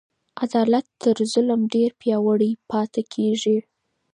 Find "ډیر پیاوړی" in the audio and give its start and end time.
1.73-2.51